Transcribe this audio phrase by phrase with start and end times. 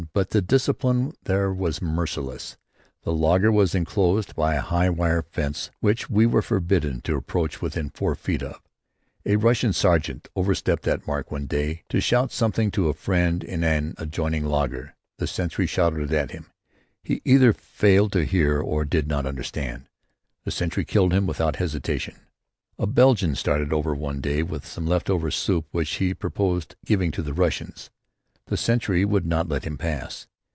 [0.13, 2.57] But the discipline there was merciless.
[3.03, 7.61] The laager was inclosed by a high wire fence which we were forbidden to approach
[7.61, 8.59] within four feet of.
[9.27, 13.63] A Russian sergeant overstepped that mark one day to shout something to a friend in
[13.63, 14.95] an adjoining laager.
[15.19, 16.47] The sentry shouted at him.
[17.03, 19.85] He either failed to hear or did not understand.
[20.45, 22.15] The sentry killed him without hesitation.
[22.79, 27.21] A Belgian started over one day with some leftover soup which he purposed giving to
[27.21, 27.91] the Russians.
[28.47, 30.27] The sentry would not let him pass.